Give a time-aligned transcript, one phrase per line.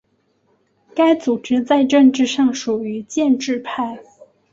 [0.95, 3.99] 该组织在政治上属于建制派。